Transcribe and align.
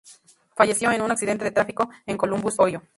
Falleció 0.55 0.89
en 0.91 1.03
un 1.03 1.11
accidente 1.11 1.43
de 1.45 1.51
tráfico 1.51 1.87
en 2.07 2.17
Columbus, 2.17 2.55
Ohio. 2.57 2.81